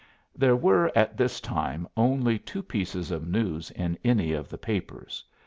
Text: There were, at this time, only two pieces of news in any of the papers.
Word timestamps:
There 0.35 0.55
were, 0.55 0.91
at 0.97 1.15
this 1.15 1.39
time, 1.39 1.87
only 1.95 2.39
two 2.39 2.63
pieces 2.63 3.11
of 3.11 3.27
news 3.27 3.69
in 3.69 3.99
any 4.03 4.33
of 4.33 4.49
the 4.49 4.57
papers. 4.57 5.23